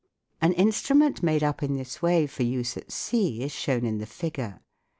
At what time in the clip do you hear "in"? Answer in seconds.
1.61-1.75, 3.85-3.99